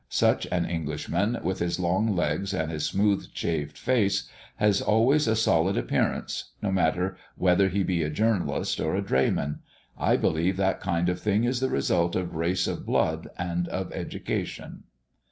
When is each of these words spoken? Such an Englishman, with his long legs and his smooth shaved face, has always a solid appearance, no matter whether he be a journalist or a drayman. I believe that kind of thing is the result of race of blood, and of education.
Such 0.09 0.47
an 0.47 0.65
Englishman, 0.65 1.37
with 1.43 1.59
his 1.59 1.79
long 1.79 2.15
legs 2.15 2.55
and 2.55 2.71
his 2.71 2.87
smooth 2.87 3.27
shaved 3.35 3.77
face, 3.77 4.27
has 4.55 4.81
always 4.81 5.27
a 5.27 5.35
solid 5.35 5.77
appearance, 5.77 6.53
no 6.59 6.71
matter 6.71 7.17
whether 7.37 7.69
he 7.69 7.83
be 7.83 8.01
a 8.01 8.09
journalist 8.09 8.79
or 8.79 8.95
a 8.95 9.01
drayman. 9.03 9.59
I 9.99 10.17
believe 10.17 10.57
that 10.57 10.81
kind 10.81 11.07
of 11.07 11.19
thing 11.19 11.43
is 11.43 11.59
the 11.59 11.69
result 11.69 12.15
of 12.15 12.33
race 12.33 12.65
of 12.65 12.83
blood, 12.83 13.27
and 13.37 13.67
of 13.67 13.91
education. 13.93 14.85